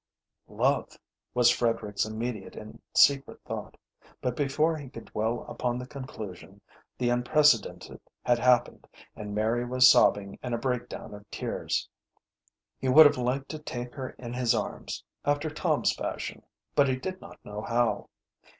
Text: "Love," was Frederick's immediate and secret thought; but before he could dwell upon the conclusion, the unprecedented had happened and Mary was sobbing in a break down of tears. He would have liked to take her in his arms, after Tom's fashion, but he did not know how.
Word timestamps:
"Love," 0.47 0.97
was 1.35 1.51
Frederick's 1.51 2.05
immediate 2.07 2.55
and 2.55 2.81
secret 2.91 3.39
thought; 3.45 3.77
but 4.19 4.35
before 4.35 4.75
he 4.75 4.89
could 4.89 5.05
dwell 5.05 5.43
upon 5.47 5.77
the 5.77 5.85
conclusion, 5.85 6.59
the 6.97 7.09
unprecedented 7.09 8.01
had 8.23 8.39
happened 8.39 8.87
and 9.15 9.35
Mary 9.35 9.63
was 9.63 9.87
sobbing 9.87 10.39
in 10.41 10.55
a 10.55 10.57
break 10.57 10.89
down 10.89 11.13
of 11.13 11.29
tears. 11.29 11.87
He 12.79 12.89
would 12.89 13.05
have 13.05 13.17
liked 13.19 13.49
to 13.49 13.59
take 13.59 13.93
her 13.93 14.09
in 14.17 14.33
his 14.33 14.55
arms, 14.55 15.03
after 15.23 15.51
Tom's 15.51 15.93
fashion, 15.93 16.41
but 16.75 16.87
he 16.89 16.95
did 16.95 17.21
not 17.21 17.37
know 17.45 17.61
how. 17.61 18.09